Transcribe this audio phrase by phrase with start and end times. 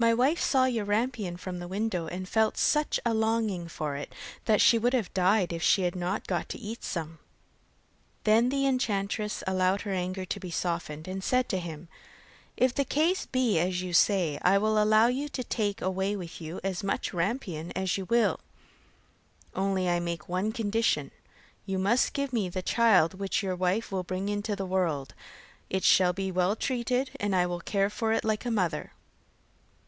[0.00, 4.14] My wife saw your rampion from the window, and felt such a longing for it
[4.44, 6.96] that she would have died if she had not got some to eat.'
[8.22, 11.88] Then the enchantress allowed her anger to be softened, and said to him:
[12.56, 16.40] 'If the case be as you say, I will allow you to take away with
[16.40, 18.38] you as much rampion as you will,
[19.52, 21.10] only I make one condition,
[21.66, 25.14] you must give me the child which your wife will bring into the world;
[25.68, 28.92] it shall be well treated, and I will care for it like a mother.